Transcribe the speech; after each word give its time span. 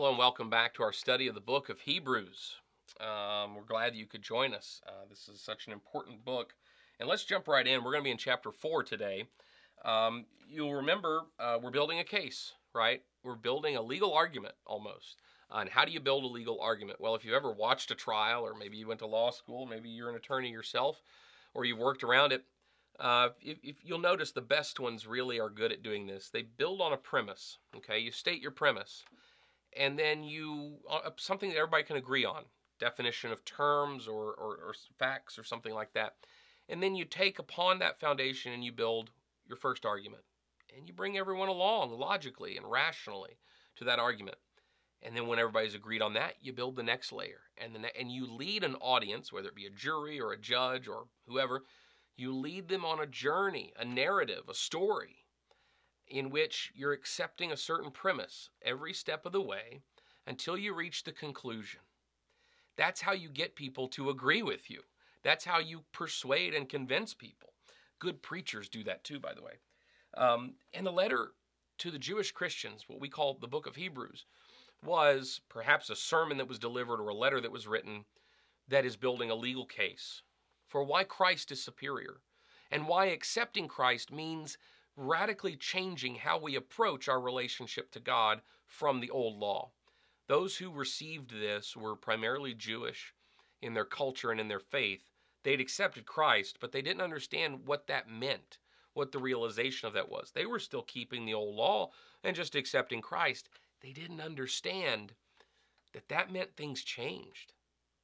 Hello 0.00 0.08
and 0.08 0.18
welcome 0.18 0.48
back 0.48 0.72
to 0.72 0.82
our 0.82 0.94
study 0.94 1.26
of 1.26 1.34
the 1.34 1.42
book 1.42 1.68
of 1.68 1.78
Hebrews. 1.80 2.54
Um, 3.00 3.54
we're 3.54 3.66
glad 3.68 3.92
that 3.92 3.98
you 3.98 4.06
could 4.06 4.22
join 4.22 4.54
us. 4.54 4.80
Uh, 4.88 5.04
this 5.10 5.28
is 5.28 5.42
such 5.42 5.66
an 5.66 5.74
important 5.74 6.24
book. 6.24 6.54
And 6.98 7.06
let's 7.06 7.26
jump 7.26 7.46
right 7.46 7.66
in. 7.66 7.84
We're 7.84 7.90
going 7.92 8.02
to 8.02 8.06
be 8.06 8.10
in 8.10 8.16
chapter 8.16 8.50
4 8.50 8.82
today. 8.82 9.26
Um, 9.84 10.24
you'll 10.48 10.72
remember 10.72 11.24
uh, 11.38 11.58
we're 11.62 11.70
building 11.70 11.98
a 11.98 12.04
case, 12.04 12.54
right? 12.74 13.02
We're 13.22 13.34
building 13.34 13.76
a 13.76 13.82
legal 13.82 14.14
argument 14.14 14.54
almost. 14.64 15.18
Uh, 15.54 15.58
and 15.58 15.68
how 15.68 15.84
do 15.84 15.92
you 15.92 16.00
build 16.00 16.24
a 16.24 16.28
legal 16.28 16.62
argument? 16.62 16.98
Well, 16.98 17.14
if 17.14 17.22
you've 17.22 17.34
ever 17.34 17.52
watched 17.52 17.90
a 17.90 17.94
trial, 17.94 18.42
or 18.42 18.54
maybe 18.54 18.78
you 18.78 18.88
went 18.88 19.00
to 19.00 19.06
law 19.06 19.30
school, 19.30 19.66
maybe 19.66 19.90
you're 19.90 20.08
an 20.08 20.16
attorney 20.16 20.48
yourself, 20.48 21.02
or 21.52 21.66
you've 21.66 21.76
worked 21.76 22.04
around 22.04 22.32
it, 22.32 22.46
uh, 22.98 23.28
if, 23.42 23.58
if, 23.62 23.76
you'll 23.84 23.98
notice 23.98 24.32
the 24.32 24.40
best 24.40 24.80
ones 24.80 25.06
really 25.06 25.38
are 25.38 25.50
good 25.50 25.72
at 25.72 25.82
doing 25.82 26.06
this. 26.06 26.30
They 26.30 26.40
build 26.40 26.80
on 26.80 26.94
a 26.94 26.96
premise. 26.96 27.58
Okay, 27.76 27.98
you 27.98 28.10
state 28.12 28.40
your 28.40 28.50
premise, 28.50 29.04
and 29.76 29.98
then 29.98 30.22
you 30.22 30.78
uh, 30.88 31.10
something 31.16 31.50
that 31.50 31.56
everybody 31.56 31.84
can 31.84 31.96
agree 31.96 32.24
on, 32.24 32.44
definition 32.78 33.30
of 33.30 33.44
terms 33.44 34.08
or, 34.08 34.32
or, 34.34 34.56
or 34.56 34.74
facts 34.98 35.38
or 35.38 35.44
something 35.44 35.74
like 35.74 35.92
that, 35.92 36.14
and 36.68 36.82
then 36.82 36.94
you 36.94 37.04
take 37.04 37.38
upon 37.38 37.78
that 37.78 38.00
foundation 38.00 38.52
and 38.52 38.64
you 38.64 38.72
build 38.72 39.10
your 39.46 39.56
first 39.56 39.84
argument, 39.84 40.22
and 40.76 40.86
you 40.88 40.94
bring 40.94 41.18
everyone 41.18 41.48
along 41.48 41.90
logically 41.90 42.56
and 42.56 42.70
rationally 42.70 43.38
to 43.76 43.84
that 43.84 43.98
argument. 43.98 44.36
And 45.02 45.16
then 45.16 45.26
when 45.26 45.38
everybody's 45.38 45.74
agreed 45.74 46.02
on 46.02 46.12
that, 46.14 46.34
you 46.42 46.52
build 46.52 46.76
the 46.76 46.82
next 46.82 47.10
layer, 47.10 47.40
and 47.56 47.74
the 47.74 47.78
ne- 47.78 47.92
and 47.98 48.12
you 48.12 48.26
lead 48.26 48.64
an 48.64 48.74
audience, 48.76 49.32
whether 49.32 49.48
it 49.48 49.54
be 49.54 49.66
a 49.66 49.70
jury 49.70 50.20
or 50.20 50.32
a 50.32 50.38
judge 50.38 50.88
or 50.88 51.04
whoever, 51.26 51.62
you 52.16 52.34
lead 52.34 52.68
them 52.68 52.84
on 52.84 53.00
a 53.00 53.06
journey, 53.06 53.72
a 53.78 53.84
narrative, 53.84 54.42
a 54.48 54.54
story 54.54 55.19
in 56.10 56.30
which 56.30 56.72
you're 56.74 56.92
accepting 56.92 57.52
a 57.52 57.56
certain 57.56 57.90
premise 57.90 58.50
every 58.62 58.92
step 58.92 59.24
of 59.24 59.32
the 59.32 59.40
way 59.40 59.80
until 60.26 60.56
you 60.56 60.74
reach 60.74 61.04
the 61.04 61.12
conclusion. 61.12 61.80
That's 62.76 63.00
how 63.00 63.12
you 63.12 63.28
get 63.28 63.56
people 63.56 63.88
to 63.88 64.10
agree 64.10 64.42
with 64.42 64.70
you. 64.70 64.82
That's 65.22 65.44
how 65.44 65.58
you 65.58 65.82
persuade 65.92 66.54
and 66.54 66.68
convince 66.68 67.14
people. 67.14 67.52
Good 67.98 68.22
preachers 68.22 68.68
do 68.68 68.82
that 68.84 69.04
too, 69.04 69.20
by 69.20 69.34
the 69.34 69.42
way. 69.42 69.52
Um, 70.16 70.54
and 70.72 70.86
the 70.86 70.92
letter 70.92 71.32
to 71.78 71.90
the 71.90 71.98
Jewish 71.98 72.32
Christians, 72.32 72.84
what 72.88 73.00
we 73.00 73.08
call 73.08 73.34
the 73.34 73.46
book 73.46 73.66
of 73.66 73.76
Hebrews, 73.76 74.24
was 74.84 75.40
perhaps 75.48 75.90
a 75.90 75.96
sermon 75.96 76.38
that 76.38 76.48
was 76.48 76.58
delivered 76.58 77.00
or 77.00 77.08
a 77.08 77.14
letter 77.14 77.40
that 77.40 77.52
was 77.52 77.66
written 77.66 78.04
that 78.68 78.84
is 78.84 78.96
building 78.96 79.30
a 79.30 79.34
legal 79.34 79.66
case 79.66 80.22
for 80.66 80.82
why 80.84 81.04
Christ 81.04 81.52
is 81.52 81.62
superior 81.62 82.20
and 82.70 82.86
why 82.86 83.06
accepting 83.06 83.68
Christ 83.68 84.12
means 84.12 84.56
radically 84.96 85.56
changing 85.56 86.16
how 86.16 86.38
we 86.38 86.56
approach 86.56 87.08
our 87.08 87.20
relationship 87.20 87.90
to 87.92 88.00
God 88.00 88.40
from 88.66 89.00
the 89.00 89.10
old 89.10 89.38
law. 89.38 89.70
Those 90.26 90.56
who 90.56 90.70
received 90.72 91.30
this 91.30 91.76
were 91.76 91.96
primarily 91.96 92.54
Jewish 92.54 93.14
in 93.60 93.74
their 93.74 93.84
culture 93.84 94.30
and 94.30 94.40
in 94.40 94.48
their 94.48 94.60
faith. 94.60 95.10
They'd 95.42 95.60
accepted 95.60 96.06
Christ, 96.06 96.58
but 96.60 96.72
they 96.72 96.82
didn't 96.82 97.02
understand 97.02 97.66
what 97.66 97.86
that 97.86 98.08
meant, 98.08 98.58
what 98.92 99.12
the 99.12 99.18
realization 99.18 99.88
of 99.88 99.94
that 99.94 100.10
was. 100.10 100.30
They 100.30 100.46
were 100.46 100.58
still 100.58 100.82
keeping 100.82 101.24
the 101.24 101.34
old 101.34 101.56
law 101.56 101.90
and 102.22 102.36
just 102.36 102.54
accepting 102.54 103.00
Christ. 103.00 103.48
They 103.80 103.92
didn't 103.92 104.20
understand 104.20 105.14
that 105.92 106.08
that 106.08 106.32
meant 106.32 106.56
things 106.56 106.84
changed. 106.84 107.54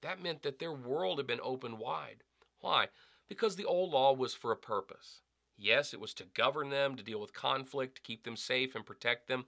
That 0.02 0.22
meant 0.22 0.42
that 0.42 0.58
their 0.58 0.72
world 0.72 1.18
had 1.18 1.26
been 1.26 1.40
opened 1.42 1.78
wide. 1.78 2.24
Why? 2.60 2.88
Because 3.28 3.56
the 3.56 3.64
old 3.64 3.92
law 3.92 4.12
was 4.12 4.34
for 4.34 4.52
a 4.52 4.56
purpose. 4.56 5.20
Yes, 5.58 5.94
it 5.94 6.00
was 6.00 6.12
to 6.14 6.24
govern 6.34 6.68
them, 6.70 6.96
to 6.96 7.02
deal 7.02 7.20
with 7.20 7.32
conflict, 7.32 7.96
to 7.96 8.02
keep 8.02 8.24
them 8.24 8.36
safe 8.36 8.74
and 8.74 8.84
protect 8.84 9.26
them 9.26 9.46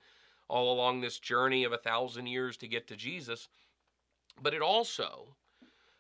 all 0.48 0.72
along 0.72 1.00
this 1.00 1.18
journey 1.18 1.64
of 1.64 1.72
a 1.72 1.78
thousand 1.78 2.26
years 2.26 2.56
to 2.56 2.68
get 2.68 2.86
to 2.88 2.96
Jesus. 2.96 3.48
But 4.40 4.54
it 4.54 4.62
also 4.62 5.36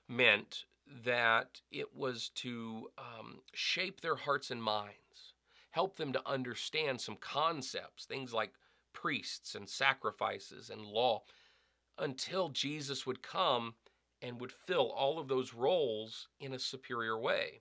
meant 0.08 0.64
that 1.04 1.60
it 1.70 1.94
was 1.94 2.30
to 2.36 2.90
um, 2.96 3.40
shape 3.52 4.00
their 4.00 4.16
hearts 4.16 4.50
and 4.50 4.62
minds, 4.62 5.34
help 5.70 5.96
them 5.96 6.12
to 6.14 6.26
understand 6.26 7.00
some 7.00 7.16
concepts, 7.16 8.06
things 8.06 8.32
like 8.32 8.52
priests 8.94 9.54
and 9.54 9.68
sacrifices 9.68 10.70
and 10.70 10.86
law, 10.86 11.22
until 11.98 12.48
Jesus 12.48 13.06
would 13.06 13.22
come 13.22 13.74
and 14.22 14.40
would 14.40 14.52
fill 14.52 14.90
all 14.90 15.18
of 15.18 15.28
those 15.28 15.52
roles 15.52 16.28
in 16.40 16.54
a 16.54 16.58
superior 16.58 17.18
way. 17.18 17.60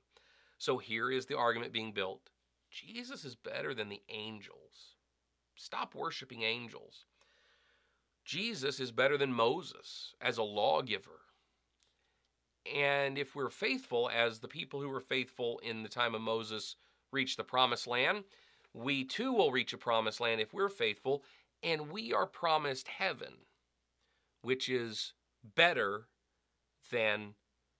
So 0.57 0.77
here 0.77 1.11
is 1.11 1.25
the 1.25 1.37
argument 1.37 1.73
being 1.73 1.91
built 1.91 2.29
Jesus 2.71 3.25
is 3.25 3.35
better 3.35 3.73
than 3.73 3.89
the 3.89 4.01
angels. 4.09 4.95
Stop 5.55 5.95
worshiping 5.95 6.43
angels. 6.43 7.05
Jesus 8.25 8.79
is 8.79 8.91
better 8.91 9.17
than 9.17 9.31
Moses 9.33 10.13
as 10.21 10.37
a 10.37 10.43
lawgiver. 10.43 11.21
And 12.75 13.17
if 13.17 13.35
we're 13.35 13.49
faithful, 13.49 14.09
as 14.13 14.39
the 14.39 14.47
people 14.47 14.81
who 14.81 14.89
were 14.89 14.99
faithful 14.99 15.59
in 15.63 15.83
the 15.83 15.89
time 15.89 16.13
of 16.13 16.21
Moses 16.21 16.75
reached 17.11 17.37
the 17.37 17.43
promised 17.43 17.87
land, 17.87 18.25
we 18.73 19.05
too 19.05 19.31
will 19.31 19.51
reach 19.51 19.73
a 19.73 19.77
promised 19.77 20.19
land 20.19 20.41
if 20.41 20.53
we're 20.53 20.69
faithful, 20.69 21.23
and 21.63 21.89
we 21.89 22.13
are 22.13 22.27
promised 22.27 22.89
heaven, 22.89 23.33
which 24.41 24.67
is 24.67 25.13
better 25.55 26.07
than 26.91 27.35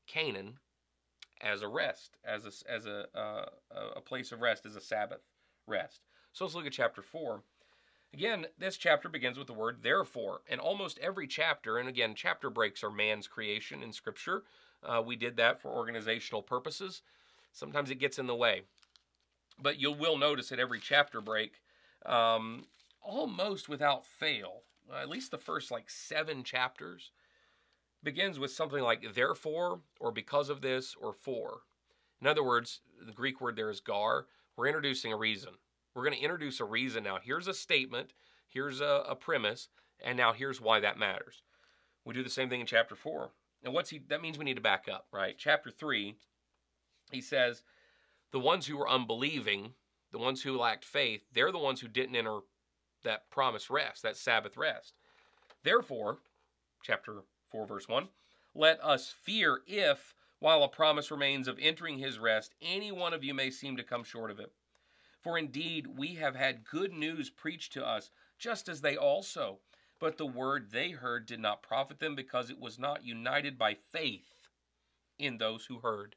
Canaan 0.07 0.59
as 1.41 1.61
a 1.61 1.67
rest, 1.67 2.17
as 2.25 2.45
a, 2.45 2.71
as 2.71 2.85
a, 2.85 3.05
uh, 3.15 3.45
a 3.95 4.01
place 4.01 4.31
of 4.31 4.41
rest, 4.41 4.65
as 4.65 4.75
a 4.75 4.81
Sabbath 4.81 5.21
rest. 5.65 6.01
So 6.33 6.45
let's 6.45 6.55
look 6.55 6.65
at 6.65 6.71
chapter 6.71 7.01
4. 7.01 7.41
Again, 8.13 8.47
this 8.57 8.77
chapter 8.77 9.09
begins 9.09 9.37
with 9.37 9.47
the 9.47 9.53
word 9.53 9.79
therefore, 9.81 10.41
and 10.49 10.59
almost 10.59 10.97
every 10.99 11.27
chapter, 11.27 11.77
and 11.77 11.89
again, 11.89 12.13
chapter 12.15 12.49
breaks 12.49 12.83
are 12.83 12.89
man's 12.89 13.27
creation 13.27 13.83
in 13.83 13.91
Scripture. 13.91 14.43
Uh, 14.83 15.01
we 15.05 15.15
did 15.15 15.37
that 15.37 15.61
for 15.61 15.69
organizational 15.69 16.41
purposes. 16.41 17.01
Sometimes 17.51 17.91
it 17.91 17.99
gets 17.99 18.17
in 18.17 18.27
the 18.27 18.35
way. 18.35 18.61
But 19.59 19.79
you 19.79 19.91
will 19.91 20.17
notice 20.17 20.51
at 20.51 20.59
every 20.59 20.79
chapter 20.79 21.19
break, 21.19 21.61
um, 22.05 22.65
almost 23.01 23.67
without 23.67 24.05
fail, 24.05 24.61
at 24.95 25.09
least 25.09 25.31
the 25.31 25.37
first 25.37 25.71
like 25.71 25.89
seven 25.89 26.43
chapters, 26.43 27.11
begins 28.03 28.39
with 28.39 28.51
something 28.51 28.81
like 28.81 29.13
therefore, 29.13 29.81
or 29.99 30.11
because 30.11 30.49
of 30.49 30.61
this, 30.61 30.95
or 30.99 31.13
for. 31.13 31.61
In 32.21 32.27
other 32.27 32.43
words, 32.43 32.81
the 33.05 33.11
Greek 33.11 33.41
word 33.41 33.55
there 33.55 33.69
is 33.69 33.79
gar. 33.79 34.25
We're 34.55 34.67
introducing 34.67 35.13
a 35.13 35.17
reason. 35.17 35.51
We're 35.93 36.03
going 36.03 36.15
to 36.15 36.23
introduce 36.23 36.59
a 36.59 36.65
reason 36.65 37.03
now. 37.03 37.17
Here's 37.21 37.47
a 37.47 37.53
statement, 37.53 38.13
here's 38.47 38.81
a, 38.81 39.03
a 39.07 39.15
premise, 39.15 39.69
and 40.03 40.17
now 40.17 40.33
here's 40.33 40.61
why 40.61 40.79
that 40.79 40.99
matters. 40.99 41.41
We 42.05 42.13
do 42.13 42.23
the 42.23 42.29
same 42.29 42.49
thing 42.49 42.61
in 42.61 42.67
chapter 42.67 42.95
4. 42.95 43.31
And 43.63 43.73
what's 43.73 43.89
he 43.89 44.01
that 44.07 44.21
means 44.21 44.37
we 44.37 44.45
need 44.45 44.55
to 44.55 44.61
back 44.61 44.87
up, 44.91 45.07
right? 45.11 45.35
Chapter 45.37 45.71
3, 45.71 46.15
he 47.11 47.21
says, 47.21 47.63
the 48.31 48.39
ones 48.39 48.67
who 48.67 48.77
were 48.77 48.89
unbelieving, 48.89 49.73
the 50.11 50.19
ones 50.19 50.43
who 50.43 50.57
lacked 50.57 50.85
faith, 50.85 51.23
they're 51.33 51.51
the 51.51 51.57
ones 51.57 51.81
who 51.81 51.87
didn't 51.87 52.15
enter 52.15 52.39
that 53.03 53.29
promised 53.29 53.69
rest, 53.69 54.03
that 54.03 54.17
Sabbath 54.17 54.57
rest. 54.57 54.93
Therefore, 55.63 56.19
chapter 56.83 57.23
4 57.49 57.65
verse 57.65 57.87
1. 57.87 58.09
Let 58.53 58.83
us 58.83 59.13
fear 59.23 59.61
if, 59.67 60.15
while 60.39 60.63
a 60.63 60.67
promise 60.67 61.11
remains 61.11 61.47
of 61.47 61.59
entering 61.59 61.99
his 61.99 62.19
rest, 62.19 62.55
any 62.61 62.91
one 62.91 63.13
of 63.13 63.23
you 63.23 63.33
may 63.33 63.51
seem 63.51 63.77
to 63.77 63.83
come 63.83 64.03
short 64.03 64.31
of 64.31 64.39
it. 64.39 64.51
For 65.21 65.37
indeed 65.37 65.87
we 65.97 66.15
have 66.15 66.35
had 66.35 66.63
good 66.63 66.93
news 66.93 67.29
preached 67.29 67.73
to 67.73 67.85
us, 67.85 68.11
just 68.37 68.69
as 68.69 68.81
they 68.81 68.95
also. 68.95 69.59
But 69.99 70.17
the 70.17 70.27
word 70.27 70.71
they 70.71 70.91
heard 70.91 71.25
did 71.25 71.39
not 71.39 71.63
profit 71.63 71.99
them 71.99 72.15
because 72.15 72.49
it 72.49 72.59
was 72.59 72.77
not 72.77 73.03
united 73.03 73.57
by 73.57 73.73
faith 73.73 74.47
in 75.17 75.37
those 75.37 75.65
who 75.65 75.79
heard. 75.79 76.15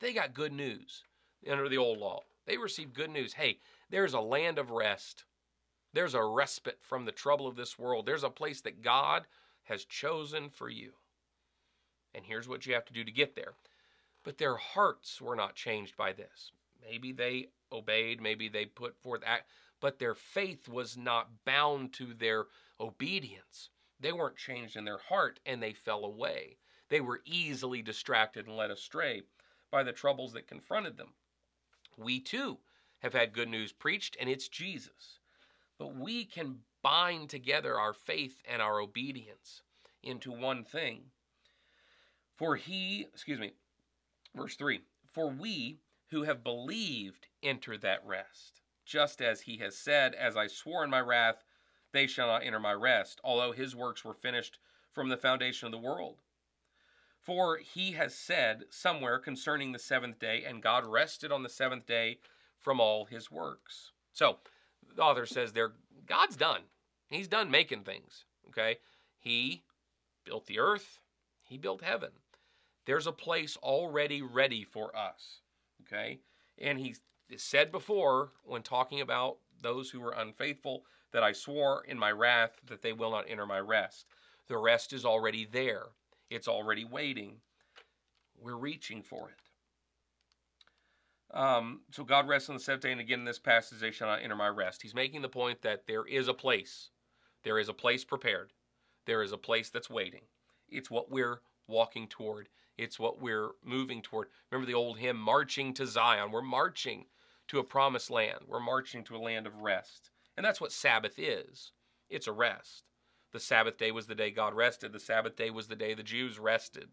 They 0.00 0.12
got 0.12 0.34
good 0.34 0.52
news 0.52 1.04
under 1.48 1.68
the 1.68 1.78
old 1.78 1.98
law. 1.98 2.22
They 2.46 2.56
received 2.56 2.94
good 2.94 3.10
news. 3.10 3.34
Hey, 3.34 3.58
there's 3.90 4.14
a 4.14 4.20
land 4.20 4.58
of 4.58 4.70
rest. 4.70 5.24
There's 5.92 6.14
a 6.14 6.24
respite 6.24 6.78
from 6.82 7.04
the 7.04 7.12
trouble 7.12 7.46
of 7.46 7.56
this 7.56 7.78
world. 7.78 8.06
There's 8.06 8.24
a 8.24 8.30
place 8.30 8.60
that 8.62 8.82
God 8.82 9.26
has 9.68 9.84
chosen 9.84 10.48
for 10.50 10.68
you. 10.68 10.92
And 12.14 12.24
here's 12.24 12.48
what 12.48 12.66
you 12.66 12.74
have 12.74 12.86
to 12.86 12.92
do 12.92 13.04
to 13.04 13.10
get 13.10 13.34
there. 13.34 13.52
But 14.24 14.38
their 14.38 14.56
hearts 14.56 15.20
were 15.20 15.36
not 15.36 15.54
changed 15.54 15.96
by 15.96 16.12
this. 16.12 16.52
Maybe 16.82 17.12
they 17.12 17.48
obeyed, 17.70 18.20
maybe 18.20 18.48
they 18.48 18.64
put 18.64 18.96
forth 18.96 19.22
act, 19.24 19.48
but 19.80 19.98
their 19.98 20.14
faith 20.14 20.68
was 20.68 20.96
not 20.96 21.44
bound 21.44 21.92
to 21.94 22.14
their 22.14 22.46
obedience. 22.80 23.70
They 24.00 24.12
weren't 24.12 24.36
changed 24.36 24.76
in 24.76 24.84
their 24.84 24.98
heart 24.98 25.40
and 25.44 25.62
they 25.62 25.72
fell 25.72 26.04
away. 26.04 26.56
They 26.88 27.00
were 27.00 27.20
easily 27.24 27.82
distracted 27.82 28.46
and 28.46 28.56
led 28.56 28.70
astray 28.70 29.22
by 29.70 29.82
the 29.82 29.92
troubles 29.92 30.32
that 30.32 30.46
confronted 30.46 30.96
them. 30.96 31.12
We 31.96 32.20
too 32.20 32.58
have 33.00 33.12
had 33.12 33.32
good 33.32 33.48
news 33.48 33.72
preached, 33.72 34.16
and 34.18 34.28
it's 34.28 34.48
Jesus. 34.48 35.18
But 35.78 35.94
we 35.94 36.24
can 36.24 36.60
bind 36.88 37.28
together 37.28 37.78
our 37.78 37.92
faith 37.92 38.40
and 38.50 38.62
our 38.62 38.80
obedience 38.80 39.60
into 40.02 40.32
one 40.32 40.64
thing. 40.64 41.02
For 42.34 42.56
he, 42.56 43.06
excuse 43.12 43.38
me, 43.38 43.52
verse 44.34 44.56
3 44.56 44.80
For 45.12 45.28
we 45.28 45.80
who 46.10 46.22
have 46.22 46.42
believed 46.42 47.26
enter 47.42 47.76
that 47.76 48.00
rest, 48.06 48.62
just 48.86 49.20
as 49.20 49.42
he 49.42 49.58
has 49.58 49.76
said, 49.76 50.14
As 50.14 50.34
I 50.34 50.46
swore 50.46 50.82
in 50.82 50.88
my 50.88 51.00
wrath, 51.00 51.44
they 51.92 52.06
shall 52.06 52.28
not 52.28 52.42
enter 52.42 52.58
my 52.58 52.72
rest, 52.72 53.20
although 53.22 53.52
his 53.52 53.76
works 53.76 54.02
were 54.02 54.14
finished 54.14 54.58
from 54.90 55.10
the 55.10 55.18
foundation 55.18 55.66
of 55.66 55.72
the 55.72 55.86
world. 55.86 56.22
For 57.20 57.58
he 57.58 57.92
has 57.92 58.14
said 58.14 58.64
somewhere 58.70 59.18
concerning 59.18 59.72
the 59.72 59.78
seventh 59.78 60.18
day, 60.18 60.42
and 60.42 60.62
God 60.62 60.86
rested 60.86 61.32
on 61.32 61.42
the 61.42 61.50
seventh 61.50 61.84
day 61.84 62.20
from 62.58 62.80
all 62.80 63.04
his 63.04 63.30
works. 63.30 63.90
So, 64.14 64.38
the 64.96 65.02
author 65.02 65.26
says 65.26 65.52
there, 65.52 65.72
God's 66.06 66.36
done. 66.36 66.62
He's 67.08 67.28
done 67.28 67.50
making 67.50 67.84
things. 67.84 68.24
Okay? 68.48 68.78
He 69.18 69.62
built 70.24 70.46
the 70.46 70.58
earth, 70.58 71.00
he 71.42 71.58
built 71.58 71.82
heaven. 71.82 72.10
There's 72.86 73.06
a 73.06 73.12
place 73.12 73.56
already 73.62 74.22
ready 74.22 74.64
for 74.64 74.96
us. 74.96 75.40
Okay? 75.82 76.20
And 76.58 76.78
he 76.78 76.96
said 77.36 77.70
before, 77.70 78.32
when 78.44 78.62
talking 78.62 79.00
about 79.00 79.38
those 79.60 79.90
who 79.90 80.00
were 80.00 80.12
unfaithful, 80.12 80.84
that 81.12 81.22
I 81.22 81.32
swore 81.32 81.84
in 81.86 81.98
my 81.98 82.12
wrath 82.12 82.60
that 82.66 82.82
they 82.82 82.92
will 82.92 83.10
not 83.10 83.26
enter 83.28 83.46
my 83.46 83.60
rest. 83.60 84.06
The 84.46 84.58
rest 84.58 84.92
is 84.92 85.04
already 85.04 85.46
there, 85.50 85.86
it's 86.30 86.48
already 86.48 86.84
waiting. 86.84 87.36
We're 88.40 88.56
reaching 88.56 89.02
for 89.02 89.30
it. 89.30 91.36
Um, 91.36 91.80
so 91.90 92.04
God 92.04 92.28
rests 92.28 92.48
on 92.48 92.54
the 92.54 92.60
seventh 92.60 92.84
day, 92.84 92.92
and 92.92 93.00
again 93.00 93.18
in 93.18 93.24
this 93.24 93.38
passage, 93.38 93.80
they 93.80 93.90
shall 93.90 94.08
not 94.08 94.22
enter 94.22 94.36
my 94.36 94.48
rest. 94.48 94.80
He's 94.80 94.94
making 94.94 95.22
the 95.22 95.28
point 95.28 95.60
that 95.62 95.86
there 95.86 96.06
is 96.06 96.28
a 96.28 96.34
place. 96.34 96.90
There 97.44 97.58
is 97.58 97.68
a 97.68 97.74
place 97.74 98.04
prepared. 98.04 98.52
There 99.06 99.22
is 99.22 99.32
a 99.32 99.38
place 99.38 99.70
that's 99.70 99.90
waiting. 99.90 100.22
It's 100.68 100.90
what 100.90 101.10
we're 101.10 101.40
walking 101.66 102.08
toward. 102.08 102.48
It's 102.76 102.98
what 102.98 103.20
we're 103.20 103.50
moving 103.64 104.02
toward. 104.02 104.28
Remember 104.50 104.70
the 104.70 104.76
old 104.76 104.98
hymn, 104.98 105.18
Marching 105.18 105.72
to 105.74 105.86
Zion. 105.86 106.30
We're 106.30 106.42
marching 106.42 107.06
to 107.48 107.58
a 107.58 107.64
promised 107.64 108.10
land. 108.10 108.40
We're 108.46 108.60
marching 108.60 109.02
to 109.04 109.16
a 109.16 109.18
land 109.18 109.46
of 109.46 109.62
rest. 109.62 110.10
And 110.36 110.44
that's 110.44 110.60
what 110.60 110.72
Sabbath 110.72 111.18
is 111.18 111.72
it's 112.10 112.26
a 112.26 112.32
rest. 112.32 112.84
The 113.32 113.40
Sabbath 113.40 113.76
day 113.76 113.90
was 113.90 114.06
the 114.06 114.14
day 114.14 114.30
God 114.30 114.54
rested, 114.54 114.92
the 114.92 115.00
Sabbath 115.00 115.36
day 115.36 115.50
was 115.50 115.68
the 115.68 115.76
day 115.76 115.94
the 115.94 116.02
Jews 116.02 116.38
rested. 116.38 116.88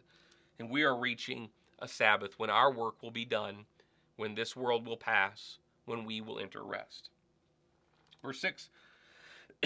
And 0.59 0.69
we 0.69 0.83
are 0.83 0.97
reaching 0.97 1.49
a 1.79 1.87
Sabbath 1.87 2.37
when 2.37 2.49
our 2.49 2.71
work 2.71 3.01
will 3.01 3.11
be 3.11 3.25
done, 3.25 3.65
when 4.17 4.35
this 4.35 4.55
world 4.55 4.85
will 4.85 4.97
pass, 4.97 5.59
when 5.85 6.05
we 6.05 6.19
will 6.21 6.39
enter 6.39 6.63
rest. 6.63 7.09
Verse 8.23 8.39
6 8.39 8.69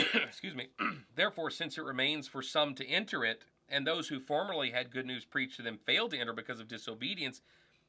Excuse 0.13 0.55
me. 0.55 0.67
Therefore, 1.15 1.49
since 1.49 1.77
it 1.77 1.83
remains 1.83 2.27
for 2.27 2.41
some 2.41 2.73
to 2.75 2.87
enter 2.87 3.23
it, 3.23 3.41
and 3.67 3.85
those 3.85 4.07
who 4.07 4.19
formerly 4.19 4.71
had 4.71 4.91
good 4.91 5.05
news 5.05 5.25
preached 5.25 5.57
to 5.57 5.61
them 5.61 5.79
failed 5.85 6.11
to 6.11 6.17
enter 6.17 6.33
because 6.33 6.59
of 6.59 6.67
disobedience, 6.67 7.41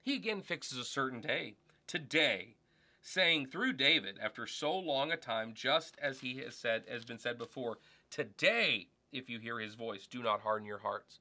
he 0.03 0.15
again 0.15 0.43
fixes 0.43 0.79
a 0.79 0.85
certain 0.85 1.21
day, 1.21 1.55
today, 1.87 2.55
saying 3.03 3.47
through 3.47 3.73
David, 3.75 4.19
after 4.23 4.47
so 4.47 4.77
long 4.77 5.13
a 5.13 5.17
time, 5.17 5.53
just 5.55 5.97
as 6.01 6.21
he 6.21 6.39
has 6.39 6.55
said, 6.55 6.85
has 6.89 7.05
been 7.05 7.19
said 7.19 7.39
before, 7.39 7.79
today, 8.11 8.89
if 9.13 9.29
you 9.29 9.39
hear 9.39 9.59
his 9.59 9.75
voice, 9.75 10.07
do 10.07 10.23
not 10.23 10.41
harden 10.41 10.67
your 10.67 10.79
hearts. 10.79 11.21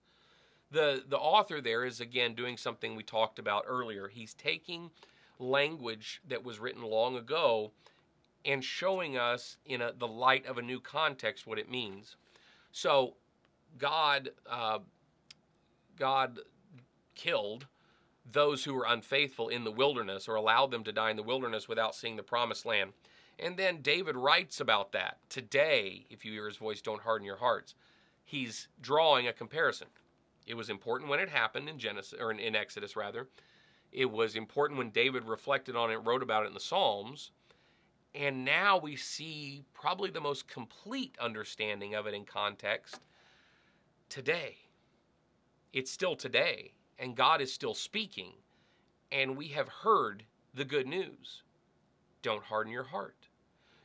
The 0.72 1.04
the 1.08 1.18
author 1.18 1.62
there 1.62 1.84
is 1.84 2.00
again 2.00 2.36
doing 2.36 2.56
something 2.56 2.96
we 2.96 3.04
talked 3.04 3.40
about 3.40 3.66
earlier. 3.68 4.08
He's 4.08 4.34
taking 4.36 4.92
language 5.40 6.22
that 6.28 6.44
was 6.44 6.60
written 6.60 6.84
long 6.84 7.16
ago 7.16 7.72
and 8.46 8.64
showing 8.64 9.18
us 9.18 9.58
in 9.66 9.82
a, 9.82 9.94
the 9.98 10.08
light 10.08 10.46
of 10.46 10.58
a 10.58 10.62
new 10.62 10.80
context 10.80 11.46
what 11.46 11.60
it 11.60 11.70
means. 11.70 12.16
So, 12.72 13.16
God, 13.78 14.30
uh, 14.50 14.80
God 15.98 16.40
killed 17.16 17.68
those 18.32 18.64
who 18.64 18.74
were 18.74 18.86
unfaithful 18.88 19.50
in 19.50 19.64
the 19.64 19.72
wilderness 19.72 20.28
or 20.28 20.36
allowed 20.36 20.72
them 20.72 20.84
to 20.84 20.92
die 20.92 21.10
in 21.10 21.18
the 21.18 21.24
wilderness 21.24 21.68
without 21.68 21.96
seeing 21.96 22.16
the 22.16 22.24
promised 22.24 22.66
land. 22.66 22.94
And 23.40 23.58
then 23.58 23.82
David 23.82 24.16
writes 24.16 24.60
about 24.60 24.92
that. 24.92 25.18
Today, 25.30 26.06
if 26.10 26.26
you 26.26 26.34
hear 26.34 26.48
his 26.48 26.58
voice, 26.58 26.82
don't 26.82 27.02
harden 27.02 27.26
your 27.26 27.38
hearts. 27.38 27.74
He's 28.24 28.68
drawing 28.82 29.28
a 29.28 29.34
comparison. 29.34 29.88
It 30.46 30.56
was 30.56 30.70
important 30.70 31.10
when 31.10 31.20
it 31.20 31.30
happened 31.30 31.70
in 31.70 31.80
Genesis 31.80 32.20
or 32.20 32.32
in, 32.32 32.56
Exodus 32.56 32.96
rather. 32.96 33.28
It 33.92 34.12
was 34.12 34.36
important 34.36 34.78
when 34.78 34.90
David 34.90 35.24
reflected 35.24 35.76
on 35.76 35.90
it, 35.90 35.98
wrote 35.98 36.22
about 36.22 36.44
it 36.44 36.48
in 36.48 36.54
the 36.54 36.60
Psalms. 36.60 37.32
And 38.16 38.44
now 38.44 38.78
we 38.78 38.96
see 38.96 39.64
probably 39.74 40.10
the 40.10 40.22
most 40.22 40.48
complete 40.48 41.16
understanding 41.20 41.94
of 41.96 42.08
it 42.08 42.14
in 42.14 42.26
context 42.26 43.00
today. 44.10 44.58
It's 45.74 45.92
still 45.92 46.16
today 46.16 46.74
and 47.00 47.16
God 47.16 47.42
is 47.42 47.52
still 47.52 47.74
speaking, 47.74 48.34
and 49.12 49.38
we 49.38 49.48
have 49.48 49.70
heard 49.70 50.26
the 50.54 50.66
good 50.66 50.86
news. 50.86 51.44
Don't 52.22 52.44
harden 52.44 52.74
your 52.74 52.84
heart. 52.84 53.30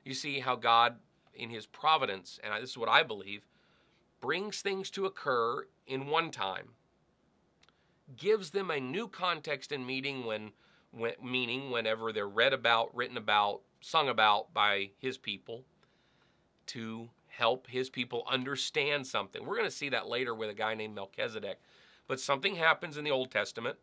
You 0.04 0.12
see 0.12 0.40
how 0.40 0.56
God, 0.56 0.96
in 1.32 1.48
His 1.48 1.64
providence, 1.64 2.40
and 2.42 2.52
this 2.60 2.70
is 2.70 2.78
what 2.78 2.88
I 2.88 3.04
believe, 3.04 3.46
brings 4.20 4.60
things 4.60 4.90
to 4.90 5.06
occur 5.06 5.66
in 5.86 6.08
one 6.08 6.30
time, 6.32 6.70
gives 8.16 8.50
them 8.50 8.70
a 8.70 8.80
new 8.80 9.06
context 9.06 9.70
and 9.70 9.86
meaning 9.86 10.26
when, 10.26 10.50
meaning 11.22 11.70
whenever 11.70 12.12
they're 12.12 12.28
read 12.28 12.52
about, 12.52 12.94
written 12.94 13.16
about, 13.16 13.60
sung 13.84 14.08
about 14.08 14.52
by 14.54 14.90
His 14.98 15.18
people, 15.18 15.64
to 16.66 17.10
help 17.26 17.66
His 17.68 17.90
people 17.90 18.24
understand 18.30 19.06
something. 19.06 19.44
We're 19.44 19.56
going 19.56 19.68
to 19.68 19.76
see 19.76 19.90
that 19.90 20.08
later 20.08 20.34
with 20.34 20.50
a 20.50 20.54
guy 20.54 20.74
named 20.74 20.94
Melchizedek 20.94 21.58
but 22.06 22.20
something 22.20 22.56
happens 22.56 22.96
in 22.96 23.04
the 23.04 23.10
Old 23.10 23.30
Testament. 23.30 23.76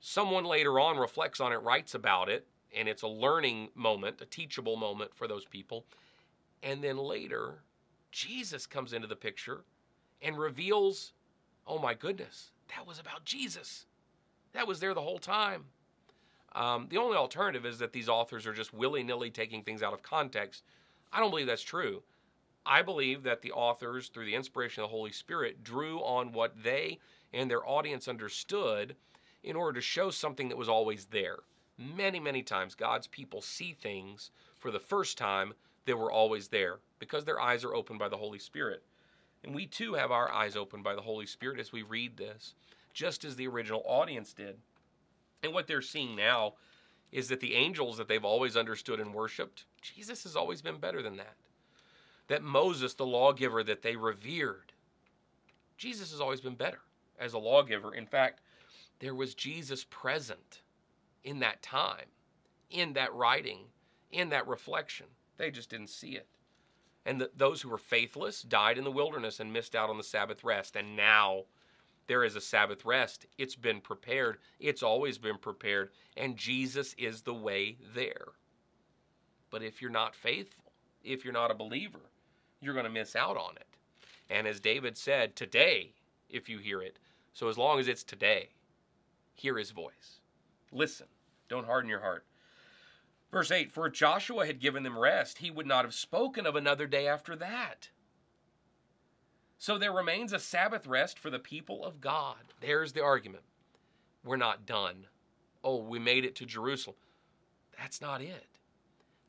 Someone 0.00 0.44
later 0.44 0.78
on 0.80 0.98
reflects 0.98 1.40
on 1.40 1.52
it, 1.52 1.62
writes 1.62 1.94
about 1.94 2.28
it, 2.28 2.46
and 2.76 2.88
it's 2.88 3.02
a 3.02 3.08
learning 3.08 3.68
moment, 3.74 4.20
a 4.20 4.26
teachable 4.26 4.76
moment 4.76 5.14
for 5.14 5.28
those 5.28 5.44
people. 5.44 5.86
And 6.62 6.82
then 6.82 6.96
later, 6.96 7.62
Jesus 8.10 8.66
comes 8.66 8.92
into 8.92 9.06
the 9.06 9.16
picture 9.16 9.64
and 10.20 10.38
reveals, 10.38 11.12
oh 11.66 11.78
my 11.78 11.94
goodness, 11.94 12.50
that 12.74 12.86
was 12.86 12.98
about 12.98 13.24
Jesus. 13.24 13.86
That 14.52 14.66
was 14.66 14.80
there 14.80 14.94
the 14.94 15.00
whole 15.00 15.18
time. 15.18 15.64
Um, 16.54 16.86
the 16.88 16.98
only 16.98 17.16
alternative 17.16 17.66
is 17.66 17.78
that 17.78 17.92
these 17.92 18.08
authors 18.08 18.46
are 18.46 18.52
just 18.52 18.72
willy 18.72 19.02
nilly 19.02 19.30
taking 19.30 19.62
things 19.62 19.82
out 19.82 19.92
of 19.92 20.02
context. 20.02 20.62
I 21.12 21.20
don't 21.20 21.30
believe 21.30 21.46
that's 21.46 21.62
true. 21.62 22.02
I 22.66 22.82
believe 22.82 23.24
that 23.24 23.42
the 23.42 23.52
authors, 23.52 24.08
through 24.08 24.24
the 24.26 24.34
inspiration 24.34 24.82
of 24.82 24.90
the 24.90 24.96
Holy 24.96 25.12
Spirit, 25.12 25.62
drew 25.62 25.98
on 25.98 26.32
what 26.32 26.62
they 26.62 26.98
and 27.32 27.50
their 27.50 27.68
audience 27.68 28.08
understood 28.08 28.96
in 29.42 29.56
order 29.56 29.74
to 29.74 29.84
show 29.84 30.10
something 30.10 30.48
that 30.48 30.56
was 30.56 30.68
always 30.68 31.06
there. 31.06 31.40
Many, 31.76 32.20
many 32.20 32.42
times, 32.42 32.74
God's 32.74 33.06
people 33.08 33.42
see 33.42 33.72
things 33.72 34.30
for 34.58 34.70
the 34.70 34.78
first 34.78 35.18
time 35.18 35.52
that 35.84 35.98
were 35.98 36.10
always 36.12 36.48
there 36.48 36.78
because 36.98 37.24
their 37.24 37.40
eyes 37.40 37.64
are 37.64 37.74
opened 37.74 37.98
by 37.98 38.08
the 38.08 38.16
Holy 38.16 38.38
Spirit. 38.38 38.82
And 39.42 39.54
we 39.54 39.66
too 39.66 39.94
have 39.94 40.10
our 40.10 40.32
eyes 40.32 40.56
opened 40.56 40.84
by 40.84 40.94
the 40.94 41.02
Holy 41.02 41.26
Spirit 41.26 41.60
as 41.60 41.72
we 41.72 41.82
read 41.82 42.16
this, 42.16 42.54
just 42.94 43.24
as 43.24 43.36
the 43.36 43.48
original 43.48 43.82
audience 43.84 44.32
did. 44.32 44.56
And 45.44 45.52
what 45.52 45.66
they're 45.66 45.82
seeing 45.82 46.16
now 46.16 46.54
is 47.12 47.28
that 47.28 47.40
the 47.40 47.54
angels 47.54 47.98
that 47.98 48.08
they've 48.08 48.24
always 48.24 48.56
understood 48.56 48.98
and 48.98 49.14
worshiped, 49.14 49.66
Jesus 49.82 50.24
has 50.24 50.34
always 50.34 50.62
been 50.62 50.78
better 50.78 51.02
than 51.02 51.16
that 51.18 51.36
that 52.26 52.42
Moses, 52.42 52.94
the 52.94 53.04
lawgiver 53.04 53.62
that 53.62 53.82
they 53.82 53.96
revered, 53.96 54.72
Jesus 55.76 56.10
has 56.10 56.22
always 56.22 56.40
been 56.40 56.54
better 56.54 56.80
as 57.18 57.34
a 57.34 57.38
lawgiver. 57.38 57.94
In 57.94 58.06
fact, 58.06 58.40
there 58.98 59.14
was 59.14 59.34
Jesus 59.34 59.84
present 59.90 60.62
in 61.22 61.40
that 61.40 61.62
time, 61.62 62.06
in 62.70 62.94
that 62.94 63.12
writing, 63.12 63.66
in 64.10 64.30
that 64.30 64.48
reflection. 64.48 65.06
They 65.36 65.50
just 65.50 65.68
didn't 65.68 65.90
see 65.90 66.12
it. 66.12 66.26
And 67.04 67.20
the, 67.20 67.30
those 67.36 67.60
who 67.60 67.68
were 67.68 67.76
faithless 67.76 68.40
died 68.40 68.78
in 68.78 68.84
the 68.84 68.90
wilderness 68.90 69.38
and 69.38 69.52
missed 69.52 69.76
out 69.76 69.90
on 69.90 69.98
the 69.98 70.02
Sabbath 70.02 70.42
rest. 70.44 70.76
And 70.76 70.96
now 70.96 71.44
there 72.06 72.24
is 72.24 72.36
a 72.36 72.40
Sabbath 72.40 72.84
rest. 72.84 73.26
It's 73.38 73.56
been 73.56 73.80
prepared, 73.80 74.38
it's 74.58 74.82
always 74.82 75.18
been 75.18 75.38
prepared. 75.38 75.90
And 76.16 76.36
Jesus 76.36 76.94
is 76.98 77.22
the 77.22 77.34
way 77.34 77.78
there. 77.94 78.32
But 79.50 79.62
if 79.62 79.80
you're 79.80 79.90
not 79.90 80.14
faithful, 80.14 80.72
if 81.02 81.24
you're 81.24 81.32
not 81.32 81.50
a 81.50 81.54
believer, 81.54 82.10
you're 82.60 82.74
going 82.74 82.84
to 82.84 82.90
miss 82.90 83.14
out 83.14 83.36
on 83.36 83.56
it. 83.56 83.66
And 84.30 84.46
as 84.46 84.60
David 84.60 84.96
said, 84.96 85.36
today, 85.36 85.92
if 86.28 86.48
you 86.48 86.58
hear 86.58 86.82
it, 86.82 86.98
so 87.32 87.48
as 87.48 87.58
long 87.58 87.78
as 87.78 87.88
it's 87.88 88.04
today, 88.04 88.50
hear 89.34 89.58
his 89.58 89.70
voice. 89.70 90.20
Listen, 90.72 91.06
don't 91.48 91.66
harden 91.66 91.90
your 91.90 92.00
heart. 92.00 92.24
Verse 93.30 93.50
8 93.50 93.72
For 93.72 93.86
if 93.86 93.92
Joshua 93.92 94.46
had 94.46 94.60
given 94.60 94.82
them 94.82 94.98
rest, 94.98 95.38
he 95.38 95.50
would 95.50 95.66
not 95.66 95.84
have 95.84 95.94
spoken 95.94 96.46
of 96.46 96.56
another 96.56 96.86
day 96.86 97.06
after 97.06 97.36
that. 97.36 97.90
So 99.64 99.78
there 99.78 99.92
remains 99.92 100.34
a 100.34 100.38
Sabbath 100.38 100.86
rest 100.86 101.18
for 101.18 101.30
the 101.30 101.38
people 101.38 101.86
of 101.86 102.02
God. 102.02 102.52
There's 102.60 102.92
the 102.92 103.02
argument. 103.02 103.44
We're 104.22 104.36
not 104.36 104.66
done. 104.66 105.06
Oh, 105.64 105.78
we 105.78 105.98
made 105.98 106.26
it 106.26 106.34
to 106.34 106.44
Jerusalem. 106.44 106.98
That's 107.78 108.02
not 108.02 108.20
it. 108.20 108.58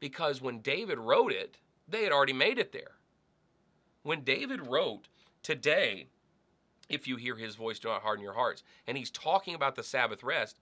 Because 0.02 0.42
when 0.42 0.60
David 0.60 0.98
wrote 0.98 1.32
it, 1.32 1.56
they 1.88 2.04
had 2.04 2.12
already 2.12 2.34
made 2.34 2.60
it 2.60 2.74
there. 2.74 2.98
When 4.04 4.26
David 4.26 4.68
wrote, 4.68 5.08
Today, 5.42 6.08
if 6.90 7.08
you 7.08 7.16
hear 7.16 7.38
his 7.38 7.56
voice, 7.56 7.80
do 7.80 7.88
not 7.88 8.02
harden 8.02 8.22
your 8.22 8.34
hearts, 8.34 8.62
and 8.88 8.98
he's 8.98 9.12
talking 9.12 9.56
about 9.56 9.76
the 9.76 9.84
Sabbath 9.84 10.22
rest, 10.22 10.60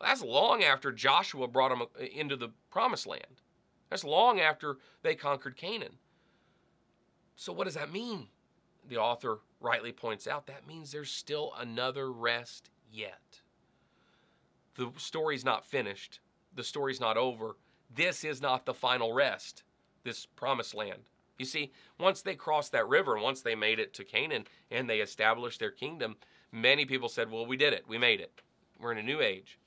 that's 0.00 0.22
long 0.22 0.62
after 0.62 0.92
Joshua 0.92 1.48
brought 1.48 1.70
them 1.70 1.82
uh, 1.82 2.04
into 2.04 2.36
the 2.36 2.50
promised 2.70 3.08
land. 3.08 3.42
That's 3.90 4.04
long 4.04 4.38
after 4.38 4.76
they 5.02 5.16
conquered 5.16 5.56
Canaan. 5.56 5.98
So, 7.34 7.52
what 7.52 7.64
does 7.64 7.74
that 7.74 7.92
mean? 7.92 8.28
The 8.86 8.96
author 8.96 9.38
rightly 9.60 9.92
points 9.92 10.26
out 10.26 10.46
that 10.46 10.66
means 10.66 10.92
there's 10.92 11.10
still 11.10 11.52
another 11.58 12.10
rest 12.12 12.70
yet. 12.92 13.40
The 14.74 14.90
story's 14.96 15.44
not 15.44 15.66
finished, 15.66 16.20
the 16.54 16.64
story's 16.64 17.00
not 17.00 17.16
over. 17.16 17.56
This 17.94 18.22
is 18.22 18.42
not 18.42 18.66
the 18.66 18.74
final 18.74 19.14
rest, 19.14 19.62
this 20.04 20.26
promised 20.26 20.74
land. 20.74 21.04
You 21.38 21.46
see, 21.46 21.72
once 21.98 22.20
they 22.20 22.34
crossed 22.34 22.72
that 22.72 22.88
river 22.88 23.18
once 23.18 23.40
they 23.40 23.54
made 23.54 23.78
it 23.78 23.94
to 23.94 24.04
Canaan 24.04 24.46
and 24.70 24.90
they 24.90 25.00
established 25.00 25.60
their 25.60 25.70
kingdom, 25.70 26.16
many 26.52 26.84
people 26.84 27.08
said, 27.08 27.30
Well, 27.30 27.46
we 27.46 27.56
did 27.56 27.72
it. 27.72 27.84
We 27.88 27.96
made 27.96 28.20
it. 28.20 28.42
We're 28.78 28.92
in 28.92 28.98
a 28.98 29.02
new 29.02 29.20
age. 29.20 29.58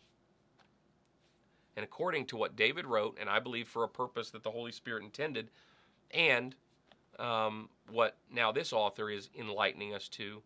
And 1.75 1.83
according 1.83 2.25
to 2.27 2.37
what 2.37 2.55
David 2.55 2.85
wrote, 2.85 3.17
and 3.19 3.29
I 3.29 3.39
believe 3.39 3.67
for 3.67 3.83
a 3.83 3.89
purpose 3.89 4.29
that 4.31 4.43
the 4.43 4.51
Holy 4.51 4.71
Spirit 4.73 5.03
intended, 5.03 5.49
and 6.11 6.55
um, 7.19 7.69
what 7.91 8.17
now 8.31 8.51
this 8.51 8.73
author 8.73 9.09
is 9.09 9.29
enlightening 9.37 9.93
us 9.93 10.07
to, 10.09 10.41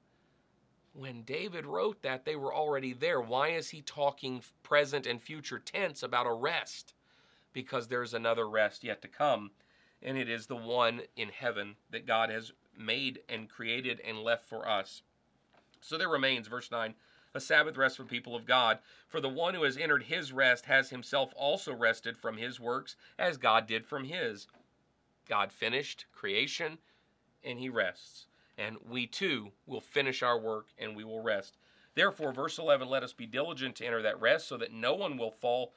when 0.93 1.23
David 1.23 1.65
wrote 1.65 2.01
that, 2.03 2.23
they 2.23 2.35
were 2.35 2.53
already 2.53 2.93
there. 2.93 3.19
Why 3.19 3.49
is 3.49 3.69
he 3.69 3.81
talking 3.81 4.41
present 4.63 5.05
and 5.05 5.21
future 5.21 5.59
tense 5.59 6.01
about 6.03 6.25
a 6.25 6.33
rest? 6.33 6.93
Because 7.51 7.87
there's 7.87 8.13
another 8.13 8.47
rest 8.47 8.83
yet 8.83 9.01
to 9.01 9.07
come, 9.07 9.51
and 10.01 10.17
it 10.17 10.29
is 10.29 10.47
the 10.47 10.55
one 10.55 11.01
in 11.15 11.29
heaven 11.29 11.75
that 11.91 12.07
God 12.07 12.29
has 12.29 12.53
made 12.77 13.19
and 13.27 13.49
created 13.49 14.01
and 14.05 14.19
left 14.19 14.47
for 14.47 14.67
us. 14.67 15.01
So 15.81 15.97
there 15.97 16.09
remains, 16.09 16.47
verse 16.47 16.71
9, 16.71 16.95
a 17.33 17.39
Sabbath 17.41 17.77
rest 17.77 17.97
for 17.97 18.05
people 18.05 18.35
of 18.35 18.45
God. 18.45 18.79
For 19.07 19.19
the 19.19 19.29
one 19.29 19.53
who 19.53 19.63
has 19.63 19.77
entered 19.77 20.03
his 20.03 20.31
rest 20.31 20.65
has 20.65 20.89
himself 20.89 21.33
also 21.35 21.73
rested 21.73 22.17
from 22.17 22.37
his 22.37 22.59
works, 22.59 22.95
as 23.19 23.37
God 23.37 23.67
did 23.67 23.85
from 23.85 24.05
his. 24.05 24.47
God 25.27 25.51
finished 25.51 26.05
creation, 26.13 26.77
and 27.43 27.59
he 27.59 27.69
rests 27.69 28.27
and 28.57 28.77
we 28.89 29.07
too 29.07 29.51
will 29.65 29.81
finish 29.81 30.23
our 30.23 30.39
work 30.39 30.67
and 30.77 30.95
we 30.95 31.03
will 31.03 31.21
rest. 31.21 31.57
Therefore, 31.93 32.31
verse 32.33 32.57
11, 32.57 32.89
let 32.89 33.03
us 33.03 33.13
be 33.13 33.25
diligent 33.25 33.75
to 33.77 33.85
enter 33.85 34.01
that 34.01 34.19
rest 34.19 34.47
so 34.47 34.57
that 34.57 34.73
no 34.73 34.93
one 34.93 35.17
will 35.17 35.31
fall 35.31 35.73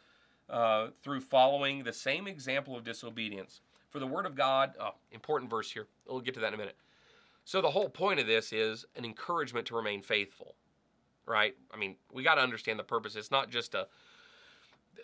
uh, 0.51 0.89
through 1.03 1.21
following 1.21 1.85
the 1.85 1.93
same 1.93 2.27
example 2.27 2.77
of 2.77 2.85
disobedience. 2.85 3.61
For 3.91 3.99
the 3.99 4.07
word 4.07 4.27
of 4.27 4.35
God, 4.35 4.75
oh, 4.81 4.95
important 5.13 5.51
verse 5.51 5.71
here. 5.71 5.87
We'll 6.07 6.21
get 6.21 6.35
to 6.35 6.41
that 6.41 6.49
in 6.49 6.55
a 6.55 6.59
minute. 6.59 6.77
So, 7.45 7.63
the 7.63 7.71
whole 7.71 7.89
point 7.89 8.21
of 8.21 8.27
this 8.27 8.53
is 8.53 8.85
an 8.97 9.05
encouragement 9.07 9.67
to 9.69 9.77
remain 9.77 10.03
faithful, 10.03 10.55
right? 11.25 11.55
I 11.73 11.79
mean, 11.79 11.97
we 12.13 12.23
got 12.23 12.35
to 12.35 12.43
understand 12.43 12.79
the 12.79 12.85
purpose. 12.85 13.17
It's 13.17 13.31
not 13.31 13.49
just 13.49 13.75
a 13.75 13.87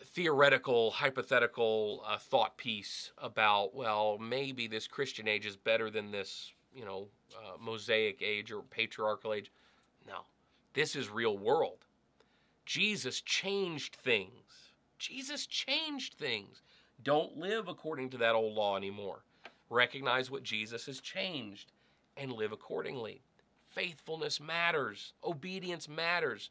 theoretical, 0.05 0.91
hypothetical 0.91 2.03
uh, 2.07 2.19
thought 2.19 2.57
piece 2.57 3.13
about, 3.19 3.75
well, 3.75 4.19
maybe 4.19 4.67
this 4.67 4.87
Christian 4.87 5.29
age 5.29 5.47
is 5.47 5.57
better 5.57 5.91
than 5.91 6.11
this 6.11 6.53
you 6.75 6.85
know, 6.85 7.09
uh, 7.37 7.57
Mosaic 7.61 8.21
age 8.23 8.51
or 8.51 8.63
patriarchal 8.63 9.33
age. 9.33 9.51
No, 10.07 10.21
this 10.73 10.97
is 10.97 11.09
real 11.09 11.39
world. 11.39 11.85
Jesus 12.67 13.21
changed 13.21 13.97
things. 13.97 14.73
Jesus 14.99 15.47
changed 15.47 16.15
things. 16.15 16.63
Don't 17.03 17.37
live 17.37 17.69
according 17.69 18.11
to 18.11 18.19
that 18.19 18.35
old 18.35 18.55
law 18.55 18.77
anymore. 18.77 19.25
Recognize 19.71 20.31
what 20.31 20.43
Jesus 20.43 20.87
has 20.87 21.01
changed 21.01 21.73
and 22.17 22.33
live 22.33 22.53
accordingly. 22.53 23.23
Faithfulness 23.71 24.41
matters, 24.41 25.13
obedience 25.25 25.89
matters, 25.89 26.51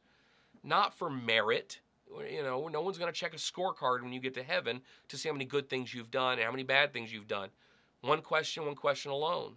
not 0.63 0.93
for 0.93 1.09
merit. 1.09 1.79
You 2.29 2.43
know, 2.43 2.67
no 2.67 2.81
one's 2.81 2.97
going 2.97 3.11
to 3.11 3.17
check 3.17 3.33
a 3.33 3.37
scorecard 3.37 4.01
when 4.01 4.13
you 4.13 4.19
get 4.19 4.33
to 4.35 4.43
heaven 4.43 4.81
to 5.07 5.17
see 5.17 5.29
how 5.29 5.33
many 5.33 5.45
good 5.45 5.69
things 5.69 5.93
you've 5.93 6.11
done 6.11 6.33
and 6.33 6.43
how 6.43 6.51
many 6.51 6.63
bad 6.63 6.93
things 6.93 7.11
you've 7.11 7.27
done. 7.27 7.49
One 8.01 8.21
question, 8.21 8.65
one 8.65 8.75
question 8.75 9.11
alone 9.11 9.55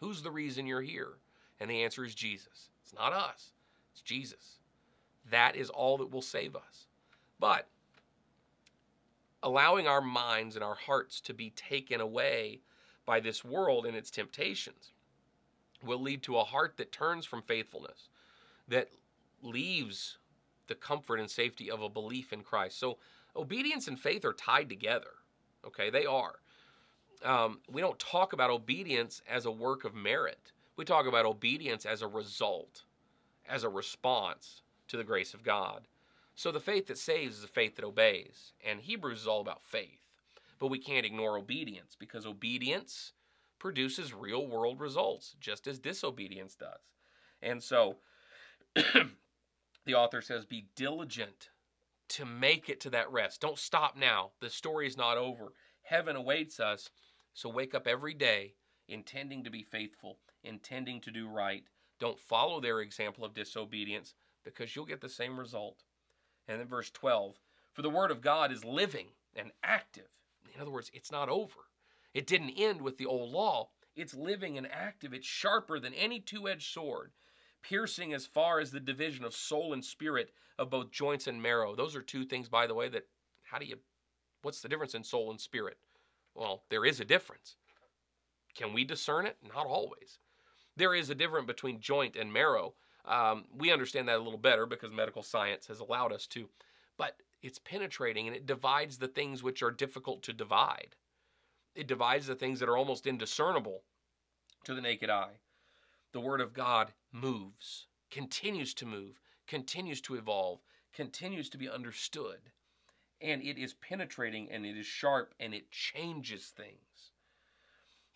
Who's 0.00 0.22
the 0.22 0.30
reason 0.30 0.66
you're 0.66 0.82
here? 0.82 1.14
And 1.58 1.70
the 1.70 1.82
answer 1.84 2.04
is 2.04 2.14
Jesus. 2.14 2.70
It's 2.82 2.94
not 2.94 3.12
us, 3.12 3.52
it's 3.92 4.02
Jesus. 4.02 4.58
That 5.30 5.56
is 5.56 5.70
all 5.70 5.98
that 5.98 6.12
will 6.12 6.22
save 6.22 6.54
us. 6.54 6.86
But 7.40 7.66
allowing 9.42 9.86
our 9.86 10.00
minds 10.00 10.54
and 10.54 10.64
our 10.64 10.74
hearts 10.74 11.20
to 11.22 11.34
be 11.34 11.50
taken 11.50 12.00
away 12.00 12.60
by 13.04 13.20
this 13.20 13.44
world 13.44 13.86
and 13.86 13.96
its 13.96 14.10
temptations 14.10 14.92
will 15.84 16.00
lead 16.00 16.22
to 16.24 16.36
a 16.36 16.44
heart 16.44 16.74
that 16.76 16.92
turns 16.92 17.24
from 17.24 17.42
faithfulness, 17.42 18.08
that 18.68 18.88
leaves 19.42 20.18
the 20.68 20.74
comfort 20.74 21.20
and 21.20 21.30
safety 21.30 21.70
of 21.70 21.82
a 21.82 21.88
belief 21.88 22.32
in 22.32 22.42
Christ. 22.42 22.78
So 22.78 22.98
obedience 23.34 23.88
and 23.88 23.98
faith 23.98 24.24
are 24.24 24.32
tied 24.32 24.68
together. 24.68 25.10
Okay, 25.64 25.90
they 25.90 26.06
are 26.06 26.36
um, 27.24 27.60
we 27.70 27.80
don't 27.80 27.98
talk 27.98 28.32
about 28.32 28.50
obedience 28.50 29.22
as 29.28 29.46
a 29.46 29.50
work 29.50 29.84
of 29.84 29.94
merit. 29.94 30.52
We 30.76 30.84
talk 30.84 31.06
about 31.06 31.26
obedience 31.26 31.86
as 31.86 32.02
a 32.02 32.06
result, 32.06 32.82
as 33.48 33.64
a 33.64 33.68
response 33.68 34.62
to 34.88 34.96
the 34.96 35.04
grace 35.04 35.34
of 35.34 35.42
God. 35.42 35.86
So 36.34 36.52
the 36.52 36.60
faith 36.60 36.86
that 36.88 36.98
saves 36.98 37.38
is 37.38 37.44
a 37.44 37.48
faith 37.48 37.76
that 37.76 37.84
obeys. 37.84 38.52
And 38.64 38.80
Hebrews 38.80 39.20
is 39.22 39.26
all 39.26 39.40
about 39.40 39.64
faith. 39.64 40.00
But 40.58 40.68
we 40.68 40.78
can't 40.78 41.06
ignore 41.06 41.38
obedience 41.38 41.96
because 41.98 42.26
obedience 42.26 43.12
produces 43.58 44.12
real 44.12 44.46
world 44.46 44.80
results, 44.80 45.34
just 45.40 45.66
as 45.66 45.78
disobedience 45.78 46.54
does. 46.54 46.80
And 47.42 47.62
so 47.62 47.96
the 49.86 49.94
author 49.94 50.20
says, 50.20 50.44
Be 50.44 50.66
diligent 50.76 51.50
to 52.08 52.24
make 52.26 52.68
it 52.68 52.80
to 52.80 52.90
that 52.90 53.10
rest. 53.10 53.40
Don't 53.40 53.58
stop 53.58 53.96
now. 53.96 54.32
The 54.40 54.50
story 54.50 54.86
is 54.86 54.96
not 54.96 55.16
over. 55.16 55.52
Heaven 55.82 56.16
awaits 56.16 56.60
us 56.60 56.90
so 57.32 57.48
wake 57.48 57.74
up 57.74 57.86
every 57.86 58.14
day 58.14 58.54
intending 58.88 59.44
to 59.44 59.50
be 59.50 59.62
faithful, 59.62 60.18
intending 60.44 61.00
to 61.02 61.10
do 61.10 61.28
right. 61.28 61.64
Don't 61.98 62.18
follow 62.18 62.60
their 62.60 62.80
example 62.80 63.24
of 63.24 63.34
disobedience 63.34 64.14
because 64.44 64.74
you'll 64.74 64.86
get 64.86 65.00
the 65.00 65.08
same 65.08 65.38
result. 65.38 65.84
And 66.48 66.60
then 66.60 66.68
verse 66.68 66.90
12 66.90 67.36
For 67.72 67.82
the 67.82 67.90
word 67.90 68.10
of 68.10 68.20
God 68.20 68.52
is 68.52 68.64
living 68.64 69.08
and 69.34 69.52
active. 69.62 70.08
In 70.54 70.60
other 70.60 70.70
words, 70.70 70.90
it's 70.94 71.12
not 71.12 71.28
over. 71.28 71.68
It 72.14 72.26
didn't 72.26 72.54
end 72.56 72.80
with 72.80 72.96
the 72.96 73.06
old 73.06 73.30
law. 73.30 73.68
It's 73.94 74.14
living 74.14 74.56
and 74.56 74.70
active. 74.70 75.12
It's 75.12 75.26
sharper 75.26 75.78
than 75.78 75.94
any 75.94 76.20
two 76.20 76.48
edged 76.48 76.72
sword, 76.72 77.12
piercing 77.62 78.14
as 78.14 78.26
far 78.26 78.60
as 78.60 78.70
the 78.70 78.80
division 78.80 79.24
of 79.24 79.34
soul 79.34 79.72
and 79.72 79.84
spirit, 79.84 80.30
of 80.58 80.70
both 80.70 80.90
joints 80.90 81.26
and 81.26 81.42
marrow. 81.42 81.74
Those 81.74 81.94
are 81.96 82.02
two 82.02 82.24
things, 82.24 82.48
by 82.48 82.66
the 82.66 82.74
way, 82.74 82.88
that 82.88 83.06
how 83.42 83.58
do 83.58 83.66
you, 83.66 83.76
what's 84.42 84.60
the 84.60 84.68
difference 84.68 84.94
in 84.94 85.04
soul 85.04 85.30
and 85.30 85.40
spirit? 85.40 85.76
Well, 86.34 86.62
there 86.70 86.84
is 86.84 87.00
a 87.00 87.04
difference. 87.04 87.56
Can 88.54 88.72
we 88.72 88.84
discern 88.84 89.26
it? 89.26 89.36
Not 89.54 89.66
always. 89.66 90.18
There 90.76 90.94
is 90.94 91.10
a 91.10 91.14
difference 91.14 91.46
between 91.46 91.80
joint 91.80 92.16
and 92.16 92.32
marrow. 92.32 92.74
Um, 93.04 93.44
we 93.56 93.72
understand 93.72 94.08
that 94.08 94.16
a 94.16 94.22
little 94.22 94.38
better 94.38 94.66
because 94.66 94.90
medical 94.92 95.22
science 95.22 95.66
has 95.66 95.80
allowed 95.80 96.12
us 96.12 96.26
to. 96.28 96.48
But 96.98 97.16
it's 97.42 97.58
penetrating 97.58 98.26
and 98.26 98.36
it 98.36 98.46
divides 98.46 98.98
the 98.98 99.08
things 99.08 99.42
which 99.42 99.62
are 99.62 99.70
difficult 99.70 100.22
to 100.24 100.32
divide. 100.32 100.96
It 101.74 101.86
divides 101.86 102.26
the 102.26 102.34
things 102.34 102.60
that 102.60 102.68
are 102.68 102.76
almost 102.76 103.06
indiscernible 103.06 103.82
to 104.64 104.74
the 104.74 104.80
naked 104.80 105.10
eye. 105.10 105.38
The 106.16 106.22
Word 106.22 106.40
of 106.40 106.54
God 106.54 106.94
moves, 107.12 107.88
continues 108.10 108.72
to 108.72 108.86
move, 108.86 109.20
continues 109.46 110.00
to 110.00 110.14
evolve, 110.14 110.60
continues 110.94 111.50
to 111.50 111.58
be 111.58 111.68
understood 111.68 112.38
and 113.20 113.42
it 113.42 113.58
is 113.58 113.74
penetrating 113.74 114.50
and 114.50 114.64
it 114.64 114.78
is 114.78 114.86
sharp 114.86 115.34
and 115.38 115.52
it 115.52 115.70
changes 115.70 116.46
things. 116.46 117.12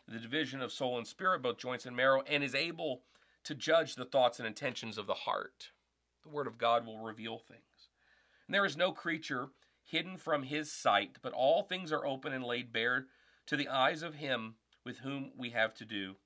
The 0.09 0.19
division 0.19 0.63
of 0.63 0.73
soul 0.73 0.97
and 0.97 1.07
spirit, 1.07 1.43
both 1.43 1.59
joints 1.59 1.85
and 1.85 1.95
marrow, 1.95 2.23
and 2.27 2.43
is 2.43 2.55
able 2.55 3.03
to 3.45 3.55
judge 3.55 3.97
the 3.97 4.07
thoughts 4.07 4.39
and 4.39 4.49
intentions 4.49 4.97
of 4.97 5.07
the 5.07 5.13
heart. 5.13 5.71
The 6.23 6.31
Word 6.31 6.47
of 6.47 6.57
God 6.57 6.87
will 6.87 7.01
reveal 7.01 7.37
things. 7.37 7.91
And 8.47 8.55
there 8.55 8.65
is 8.65 8.79
no 8.79 8.93
creature 8.93 9.51
hidden 9.85 10.17
from 10.17 10.45
His 10.45 10.73
sight, 10.73 11.19
but 11.21 11.35
all 11.35 11.65
things 11.65 11.93
are 11.93 12.07
open 12.07 12.33
and 12.33 12.45
laid 12.45 12.73
bare 12.73 13.09
to 13.45 13.59
the 13.59 13.69
eyes 13.69 14.03
of 14.03 14.15
Him 14.15 14.55
with 14.87 15.01
whom 15.01 15.33
we 15.37 15.51
have 15.51 15.75
to 15.75 15.85
do. 15.85 16.17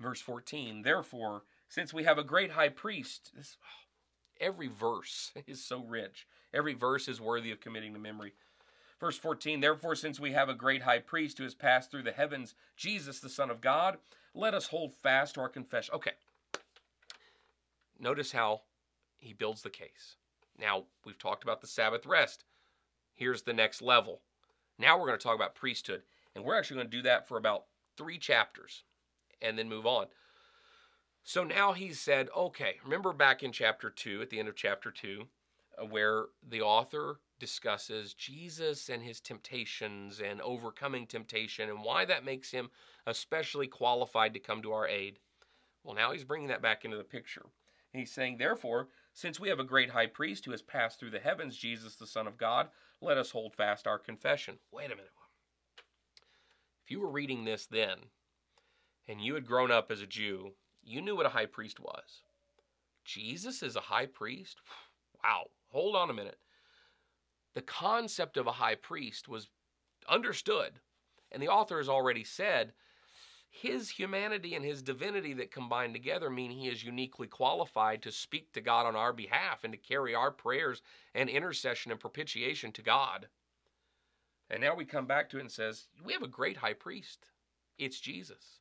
Verse 0.00 0.20
14 0.20 0.82
Therefore, 0.82 1.42
since 1.68 1.92
we 1.92 2.04
have 2.04 2.18
a 2.18 2.24
great 2.24 2.52
high 2.52 2.68
priest, 2.68 3.32
this, 3.36 3.56
every 4.40 4.68
verse 4.68 5.32
is 5.46 5.64
so 5.64 5.84
rich. 5.84 6.26
Every 6.52 6.74
verse 6.74 7.08
is 7.08 7.20
worthy 7.20 7.50
of 7.50 7.60
committing 7.60 7.92
to 7.94 7.98
memory. 7.98 8.34
Verse 9.00 9.18
14 9.18 9.60
Therefore, 9.60 9.94
since 9.94 10.20
we 10.20 10.32
have 10.32 10.48
a 10.48 10.54
great 10.54 10.82
high 10.82 10.98
priest 10.98 11.38
who 11.38 11.44
has 11.44 11.54
passed 11.54 11.90
through 11.90 12.02
the 12.02 12.12
heavens, 12.12 12.54
Jesus, 12.76 13.20
the 13.20 13.28
Son 13.28 13.50
of 13.50 13.60
God, 13.60 13.98
let 14.34 14.54
us 14.54 14.66
hold 14.66 14.94
fast 14.94 15.34
to 15.34 15.40
our 15.40 15.48
confession. 15.48 15.94
Okay. 15.94 16.12
Notice 17.98 18.32
how 18.32 18.62
he 19.18 19.32
builds 19.32 19.62
the 19.62 19.70
case. 19.70 20.16
Now, 20.58 20.84
we've 21.04 21.18
talked 21.18 21.44
about 21.44 21.60
the 21.60 21.66
Sabbath 21.66 22.06
rest. 22.06 22.44
Here's 23.14 23.42
the 23.42 23.52
next 23.52 23.80
level. 23.80 24.20
Now 24.78 24.98
we're 24.98 25.06
going 25.06 25.18
to 25.18 25.22
talk 25.22 25.36
about 25.36 25.54
priesthood. 25.54 26.02
And 26.34 26.44
we're 26.44 26.58
actually 26.58 26.76
going 26.76 26.90
to 26.90 26.96
do 26.96 27.02
that 27.02 27.28
for 27.28 27.36
about 27.36 27.64
three 27.96 28.18
chapters 28.18 28.82
and 29.44 29.58
then 29.58 29.68
move 29.68 29.86
on. 29.86 30.06
So 31.22 31.44
now 31.44 31.72
he 31.72 31.92
said, 31.92 32.28
okay, 32.36 32.76
remember 32.84 33.12
back 33.12 33.42
in 33.42 33.52
chapter 33.52 33.90
2, 33.90 34.22
at 34.22 34.30
the 34.30 34.38
end 34.38 34.48
of 34.48 34.56
chapter 34.56 34.90
2, 34.90 35.24
uh, 35.80 35.86
where 35.86 36.26
the 36.46 36.60
author 36.60 37.20
discusses 37.40 38.14
Jesus 38.14 38.88
and 38.88 39.02
his 39.02 39.20
temptations 39.20 40.20
and 40.20 40.40
overcoming 40.42 41.06
temptation 41.06 41.68
and 41.68 41.82
why 41.82 42.04
that 42.04 42.24
makes 42.24 42.50
him 42.50 42.70
especially 43.06 43.66
qualified 43.66 44.34
to 44.34 44.40
come 44.40 44.62
to 44.62 44.72
our 44.72 44.86
aid. 44.86 45.18
Well, 45.82 45.94
now 45.94 46.12
he's 46.12 46.24
bringing 46.24 46.48
that 46.48 46.62
back 46.62 46.84
into 46.84 46.96
the 46.96 47.04
picture. 47.04 47.46
He's 47.92 48.12
saying, 48.12 48.38
Therefore, 48.38 48.88
since 49.12 49.38
we 49.38 49.48
have 49.48 49.60
a 49.60 49.64
great 49.64 49.90
high 49.90 50.06
priest 50.06 50.44
who 50.44 50.50
has 50.50 50.62
passed 50.62 50.98
through 50.98 51.10
the 51.10 51.20
heavens, 51.20 51.56
Jesus, 51.56 51.96
the 51.96 52.06
Son 52.06 52.26
of 52.26 52.36
God, 52.36 52.68
let 53.00 53.18
us 53.18 53.30
hold 53.30 53.54
fast 53.54 53.86
our 53.86 53.98
confession. 53.98 54.58
Wait 54.72 54.86
a 54.86 54.96
minute. 54.96 55.10
If 56.84 56.90
you 56.90 57.00
were 57.00 57.10
reading 57.10 57.44
this 57.44 57.66
then, 57.66 57.98
and 59.08 59.20
you 59.20 59.34
had 59.34 59.46
grown 59.46 59.70
up 59.70 59.90
as 59.90 60.00
a 60.00 60.06
Jew, 60.06 60.52
you 60.82 61.00
knew 61.00 61.16
what 61.16 61.26
a 61.26 61.30
high 61.30 61.46
priest 61.46 61.80
was. 61.80 62.22
Jesus 63.04 63.62
is 63.62 63.76
a 63.76 63.80
high 63.80 64.06
priest? 64.06 64.58
Wow. 65.22 65.46
Hold 65.70 65.96
on 65.96 66.10
a 66.10 66.12
minute. 66.12 66.36
The 67.54 67.62
concept 67.62 68.36
of 68.36 68.46
a 68.46 68.52
high 68.52 68.74
priest 68.74 69.26
was 69.26 69.48
understood, 70.06 70.80
and 71.32 71.42
the 71.42 71.48
author 71.48 71.78
has 71.78 71.88
already 71.88 72.24
said 72.24 72.74
his 73.54 73.88
humanity 73.88 74.56
and 74.56 74.64
his 74.64 74.82
divinity 74.82 75.32
that 75.34 75.52
combine 75.52 75.92
together 75.92 76.28
mean 76.28 76.50
he 76.50 76.68
is 76.68 76.82
uniquely 76.82 77.28
qualified 77.28 78.02
to 78.02 78.10
speak 78.10 78.52
to 78.52 78.60
God 78.60 78.84
on 78.84 78.96
our 78.96 79.12
behalf 79.12 79.62
and 79.62 79.72
to 79.72 79.78
carry 79.78 80.12
our 80.12 80.32
prayers 80.32 80.82
and 81.14 81.30
intercession 81.30 81.92
and 81.92 82.00
propitiation 82.00 82.72
to 82.72 82.82
God. 82.82 83.28
And 84.50 84.60
now 84.60 84.74
we 84.74 84.84
come 84.84 85.06
back 85.06 85.30
to 85.30 85.38
it 85.38 85.42
and 85.42 85.50
says, 85.52 85.86
we 86.04 86.12
have 86.12 86.22
a 86.22 86.28
great 86.28 86.56
high 86.56 86.72
priest. 86.72 87.26
It's 87.78 88.00
Jesus. 88.00 88.58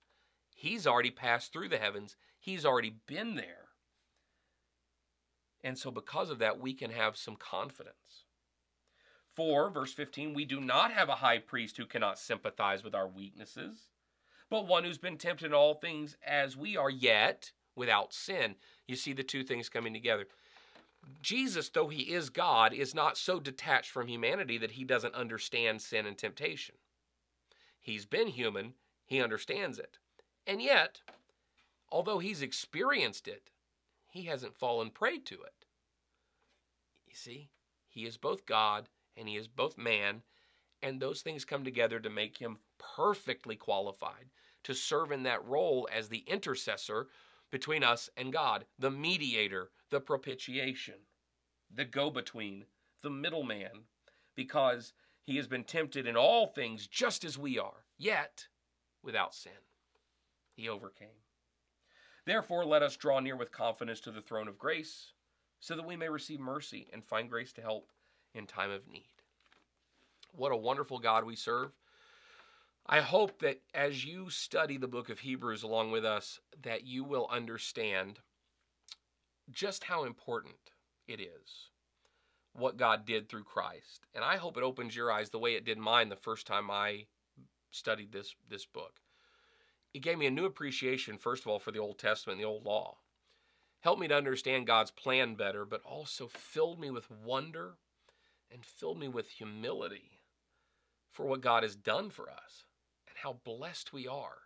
He's 0.53 0.88
already 0.88 1.12
passed 1.12 1.51
through 1.51 1.69
the 1.69 1.77
heavens. 1.77 2.15
He's 2.39 2.65
already 2.65 2.95
been 3.07 3.36
there. 3.36 3.69
And 5.63 5.77
so 5.77 5.91
because 5.91 6.29
of 6.29 6.39
that, 6.39 6.60
we 6.60 6.74
can 6.74 6.91
have 6.91 7.15
some 7.15 7.36
confidence. 7.36 8.25
For, 9.33 9.69
verse 9.69 9.93
15, 9.93 10.33
we 10.33 10.45
do 10.45 10.60
not 10.60 10.91
have 10.91 11.10
a 11.10 11.15
high 11.15 11.39
priest 11.39 11.77
who 11.77 11.86
cannot 11.86 12.19
sympathize 12.19 12.83
with 12.83 12.93
our 12.93 13.07
weaknesses 13.07 13.89
but 14.53 14.67
one 14.67 14.83
who's 14.83 15.00
been 15.00 15.17
tempted 15.17 15.48
in 15.48 15.53
all 15.53 15.74
things 15.74 16.15
as 16.24 16.55
we 16.55 16.77
are, 16.77 16.91
yet 16.91 17.51
without 17.75 18.13
sin. 18.13 18.53
You 18.88 18.95
see 18.95 19.12
the 19.12 19.24
two 19.24 19.43
things 19.43 19.67
coming 19.67 19.93
together. 19.93 20.27
Jesus, 21.24 21.69
though 21.69 21.88
he 21.88 22.13
is 22.13 22.29
God, 22.29 22.72
is 22.72 22.93
not 22.93 23.17
so 23.17 23.39
detached 23.39 23.89
from 23.89 24.07
humanity 24.07 24.60
that 24.60 24.74
he 24.74 24.83
doesn't 24.83 25.15
understand 25.15 25.81
sin 25.81 26.05
and 26.05 26.15
temptation. 26.15 26.75
He's 27.81 28.05
been 28.05 28.27
human, 28.27 28.75
he 29.07 29.24
understands 29.24 29.79
it. 29.79 29.98
And 30.45 30.62
yet, 30.62 31.01
although 31.89 32.19
he's 32.19 32.41
experienced 32.41 33.27
it, 33.27 33.50
he 34.09 34.23
hasn't 34.23 34.57
fallen 34.57 34.89
prey 34.89 35.17
to 35.19 35.35
it. 35.35 35.65
You 37.07 37.15
see, 37.15 37.50
he 37.88 38.05
is 38.05 38.17
both 38.17 38.45
God 38.45 38.89
and 39.15 39.27
he 39.27 39.35
is 39.35 39.47
both 39.47 39.77
man, 39.77 40.23
and 40.81 41.00
those 41.00 41.21
things 41.21 41.45
come 41.45 41.63
together 41.63 42.00
to 42.00 42.09
make 42.09 42.38
him 42.38 42.57
perfectly 42.77 43.55
qualified 43.55 44.31
to 44.63 44.73
serve 44.73 45.12
in 45.12 45.23
that 45.23 45.45
role 45.45 45.88
as 45.93 46.09
the 46.09 46.23
intercessor 46.27 47.07
between 47.51 47.83
us 47.83 48.09
and 48.17 48.33
God, 48.33 48.65
the 48.79 48.89
mediator, 48.89 49.69
the 49.89 50.00
propitiation, 50.00 50.95
the 51.73 51.85
go 51.85 52.09
between, 52.09 52.65
the 53.01 53.09
middleman, 53.09 53.85
because 54.35 54.93
he 55.21 55.38
has 55.38 55.47
been 55.47 55.63
tempted 55.63 56.07
in 56.07 56.17
all 56.17 56.47
things 56.47 56.88
just 56.88 57.23
as 57.23 57.38
we 57.38 57.59
are, 57.59 57.85
yet 57.97 58.47
without 59.03 59.35
sin. 59.35 59.51
He 60.55 60.69
overcame. 60.69 61.07
Therefore, 62.25 62.65
let 62.65 62.83
us 62.83 62.95
draw 62.95 63.19
near 63.19 63.36
with 63.36 63.51
confidence 63.51 64.00
to 64.01 64.12
the 64.12 64.22
throne 64.22 64.48
of 64.48 64.57
grace, 64.57 65.12
so 65.60 65.75
that 65.75 65.86
we 65.86 65.95
may 65.95 66.10
receive 66.10 66.39
mercy 66.39 66.88
and 66.93 67.03
find 67.03 67.29
grace 67.29 67.53
to 67.53 67.62
help 67.62 67.89
in 68.33 68.45
time 68.48 68.72
of 68.72 68.88
need. 68.88 69.07
What 70.31 70.51
a 70.51 70.57
wonderful 70.57 71.00
God 71.00 71.25
we 71.25 71.36
serve. 71.36 71.72
I 72.86 73.01
hope 73.01 73.39
that 73.39 73.62
as 73.74 74.03
you 74.03 74.29
study 74.29 74.77
the 74.77 74.88
book 74.88 75.10
of 75.10 75.19
Hebrews 75.19 75.63
along 75.63 75.91
with 75.91 76.03
us, 76.03 76.39
that 76.63 76.86
you 76.86 77.03
will 77.03 77.29
understand 77.31 78.19
just 79.51 79.86
how 79.86 80.04
important 80.04 80.56
it 81.08 81.21
is 81.21 81.69
what 82.54 82.78
God 82.78 83.06
did 83.06 83.30
through 83.30 83.43
Christ. 83.45 84.06
And 84.13 84.23
I 84.23 84.38
hope 84.38 84.58
it 84.58 84.63
opens 84.63 84.95
your 84.95 85.12
eyes 85.12 85.30
the 85.30 85.39
way 85.39 85.56
it 85.56 85.65
did 85.65 85.78
mine 85.78 86.10
the 86.10 86.15
first 86.15 86.45
time 86.45 86.69
I 86.69 87.06
studied 87.71 88.12
this 88.12 88.36
this 88.49 88.65
book. 88.65 88.99
It 89.93 90.01
gave 90.01 90.17
me 90.17 90.25
a 90.25 90.32
new 90.32 90.45
appreciation 90.45 91.17
first 91.17 91.43
of 91.43 91.47
all 91.47 91.60
for 91.60 91.71
the 91.71 91.79
Old 91.79 91.99
Testament 91.99 92.39
and 92.39 92.43
the 92.43 92.49
old 92.49 92.65
law. 92.65 92.97
Helped 93.82 94.01
me 94.01 94.08
to 94.08 94.15
understand 94.15 94.65
God's 94.65 94.91
plan 94.91 95.36
better, 95.36 95.65
but 95.65 95.84
also 95.84 96.27
filled 96.27 96.79
me 96.79 96.89
with 96.89 97.12
wonder 97.12 97.73
and 98.51 98.65
filled 98.65 98.99
me 98.99 99.08
with 99.08 99.29
humility 99.29 100.19
for 101.12 101.25
what 101.25 101.41
God 101.41 101.63
has 101.63 101.75
done 101.75 102.10
for 102.10 102.29
us 102.29 102.65
and 103.08 103.17
how 103.17 103.39
blessed 103.43 103.93
we 103.93 104.08
are 104.08 104.38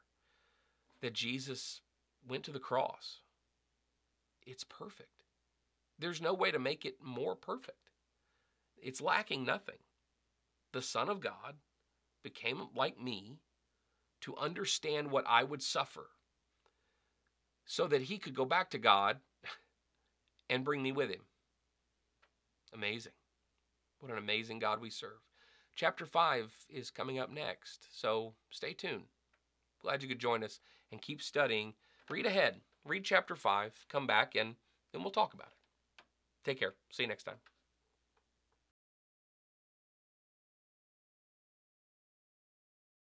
that 1.02 1.14
Jesus 1.14 1.82
went 2.28 2.44
to 2.46 2.52
the 2.52 2.60
cross. 2.60 3.22
It's 4.46 4.64
perfect. 4.64 5.24
There's 6.00 6.22
no 6.22 6.34
way 6.34 6.52
to 6.52 6.60
make 6.60 6.86
it 6.86 6.98
more 7.02 7.36
perfect. 7.36 7.92
It's 8.82 9.02
lacking 9.02 9.46
nothing. 9.46 9.80
The 10.74 10.82
Son 10.82 11.10
of 11.10 11.22
God 11.22 11.56
became 12.24 12.68
like 12.76 13.00
me 13.00 13.40
to 14.22 14.36
understand 14.38 15.12
what 15.12 15.26
I 15.28 15.44
would 15.44 15.62
suffer 15.62 16.10
so 17.66 17.88
that 17.88 18.04
he 18.04 18.18
could 18.18 18.34
go 18.34 18.46
back 18.46 18.70
to 18.72 18.78
God 18.78 19.18
and 20.50 20.64
bring 20.64 20.82
me 20.82 20.92
with 20.92 21.10
him. 21.10 21.22
Amazing. 22.74 23.14
What 24.00 24.12
an 24.12 24.18
amazing 24.18 24.60
God 24.60 24.80
we 24.80 24.90
serve. 24.90 25.20
Chapter 25.76 26.06
5 26.06 26.52
is 26.70 26.90
coming 26.90 27.20
up 27.20 27.32
next, 27.32 27.88
so 27.92 28.34
stay 28.50 28.74
tuned. 28.74 29.04
Glad 29.82 30.02
you 30.02 30.10
could 30.10 30.20
join 30.20 30.44
us 30.44 30.60
and 30.92 31.02
keep 31.02 31.22
studying. 31.22 31.74
Read 32.10 32.26
ahead. 32.26 32.62
Read 32.86 33.04
chapter 33.04 33.36
5, 33.36 33.86
come 33.90 34.08
back, 34.08 34.36
and 34.36 34.56
then 34.92 35.04
we'll 35.04 35.12
talk 35.12 35.34
about 35.34 35.48
it. 35.48 36.04
Take 36.44 36.60
care. 36.60 36.74
See 36.90 37.04
you 37.04 37.10
next 37.10 37.24
time. 37.24 37.36